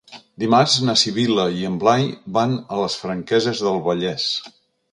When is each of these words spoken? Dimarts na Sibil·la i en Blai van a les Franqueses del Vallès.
Dimarts 0.43 0.77
na 0.87 0.95
Sibil·la 1.01 1.45
i 1.59 1.67
en 1.69 1.75
Blai 1.85 2.09
van 2.39 2.57
a 2.77 2.81
les 2.81 2.97
Franqueses 3.05 3.65
del 3.69 3.81
Vallès. 3.91 4.27